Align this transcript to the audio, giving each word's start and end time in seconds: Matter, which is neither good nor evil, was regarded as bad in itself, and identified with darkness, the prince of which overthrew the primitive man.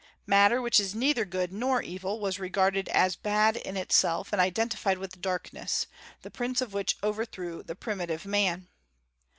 Matter, 0.25 0.63
which 0.63 0.79
is 0.79 0.95
neither 0.95 1.25
good 1.25 1.53
nor 1.53 1.79
evil, 1.83 2.19
was 2.19 2.39
regarded 2.39 2.89
as 2.89 3.15
bad 3.15 3.55
in 3.55 3.77
itself, 3.77 4.33
and 4.33 4.41
identified 4.41 4.97
with 4.97 5.21
darkness, 5.21 5.85
the 6.23 6.31
prince 6.31 6.59
of 6.59 6.73
which 6.73 6.97
overthrew 7.03 7.61
the 7.61 7.75
primitive 7.75 8.25
man. 8.25 8.67